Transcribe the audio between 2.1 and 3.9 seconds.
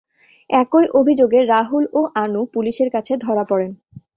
আনু পুলিশের কাছে ধরা পরেন।